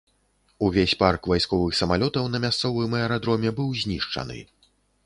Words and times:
Увесь 0.67 0.95
парк 1.01 1.29
вайсковых 1.33 1.77
самалётаў 1.81 2.33
на 2.37 2.43
мясцовым 2.47 2.91
аэрадроме 3.03 3.49
быў 3.63 3.69
знішчаны. 3.85 4.39